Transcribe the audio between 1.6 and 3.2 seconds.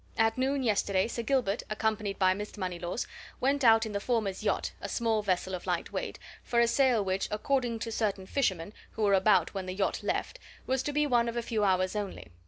accompanied by Mr. Moneylaws,